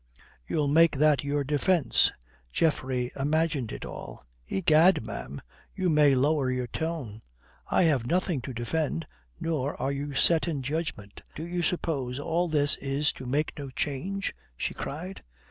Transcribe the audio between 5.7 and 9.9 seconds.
you may lower your tone. I have nothing to defend, nor